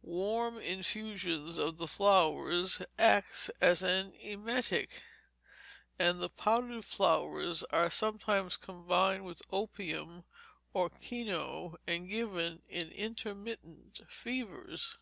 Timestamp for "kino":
10.88-11.76